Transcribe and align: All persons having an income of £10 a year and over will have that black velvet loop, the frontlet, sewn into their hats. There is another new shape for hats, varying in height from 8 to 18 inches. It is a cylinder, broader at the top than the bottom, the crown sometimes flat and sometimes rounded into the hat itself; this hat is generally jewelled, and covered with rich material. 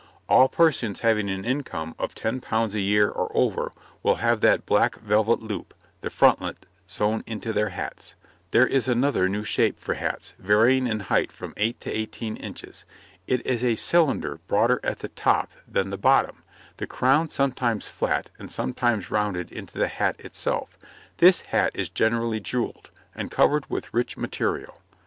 All 0.27 0.49
persons 0.49 1.01
having 1.01 1.29
an 1.29 1.45
income 1.45 1.93
of 1.99 2.15
£10 2.15 2.73
a 2.73 2.79
year 2.79 3.09
and 3.11 3.27
over 3.35 3.71
will 4.01 4.15
have 4.15 4.41
that 4.41 4.65
black 4.65 4.95
velvet 4.99 5.43
loop, 5.43 5.75
the 5.99 6.09
frontlet, 6.09 6.65
sewn 6.87 7.23
into 7.27 7.53
their 7.53 7.69
hats. 7.69 8.15
There 8.49 8.65
is 8.65 8.87
another 8.89 9.29
new 9.29 9.43
shape 9.43 9.79
for 9.79 9.93
hats, 9.93 10.33
varying 10.39 10.87
in 10.87 11.01
height 11.01 11.31
from 11.31 11.53
8 11.55 11.79
to 11.81 11.91
18 11.95 12.35
inches. 12.37 12.83
It 13.27 13.45
is 13.45 13.63
a 13.63 13.75
cylinder, 13.75 14.39
broader 14.47 14.79
at 14.83 14.97
the 14.97 15.09
top 15.09 15.51
than 15.67 15.91
the 15.91 15.99
bottom, 15.99 16.41
the 16.77 16.87
crown 16.87 17.27
sometimes 17.29 17.87
flat 17.87 18.31
and 18.39 18.49
sometimes 18.49 19.11
rounded 19.11 19.51
into 19.51 19.77
the 19.77 19.87
hat 19.87 20.19
itself; 20.19 20.79
this 21.17 21.41
hat 21.41 21.73
is 21.75 21.89
generally 21.89 22.39
jewelled, 22.39 22.89
and 23.13 23.29
covered 23.29 23.69
with 23.69 23.93
rich 23.93 24.17
material. 24.17 24.79